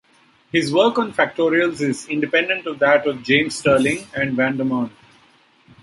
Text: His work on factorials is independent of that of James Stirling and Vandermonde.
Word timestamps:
His 0.51 0.73
work 0.73 0.97
on 0.97 1.13
factorials 1.13 1.79
is 1.79 2.07
independent 2.07 2.65
of 2.65 2.79
that 2.79 3.05
of 3.05 3.21
James 3.21 3.55
Stirling 3.59 4.07
and 4.15 4.35
Vandermonde. 4.35 4.89